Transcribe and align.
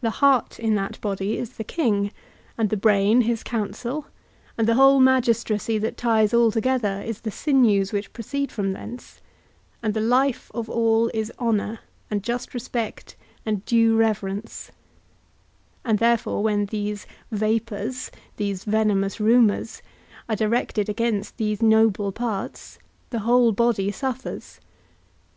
The 0.00 0.10
heart 0.18 0.58
in 0.58 0.74
that 0.74 1.00
body 1.00 1.38
is 1.38 1.50
the 1.50 1.62
king, 1.62 2.10
and 2.58 2.68
the 2.68 2.76
brain 2.76 3.20
his 3.20 3.44
council; 3.44 4.06
and 4.58 4.66
the 4.66 4.74
whole 4.74 4.98
magistracy, 4.98 5.78
that 5.78 5.96
ties 5.96 6.34
all 6.34 6.50
together, 6.50 7.00
is 7.06 7.20
the 7.20 7.30
sinews 7.30 7.92
which 7.92 8.12
proceed 8.12 8.50
from 8.50 8.72
thence; 8.72 9.20
and 9.80 9.94
the 9.94 10.00
life 10.00 10.50
of 10.52 10.68
all 10.68 11.12
is 11.14 11.30
honour, 11.38 11.78
and 12.10 12.24
just 12.24 12.54
respect, 12.54 13.14
and 13.46 13.64
due 13.64 13.96
reverence; 13.96 14.72
and 15.84 16.00
therefore, 16.00 16.42
when 16.42 16.66
these 16.66 17.06
vapours, 17.30 18.10
these 18.38 18.64
venomous 18.64 19.20
rumours, 19.20 19.80
are 20.28 20.34
directed 20.34 20.88
against 20.88 21.36
these 21.36 21.62
noble 21.62 22.10
parts, 22.10 22.80
the 23.10 23.20
whole 23.20 23.52
body 23.52 23.92
suffers. 23.92 24.58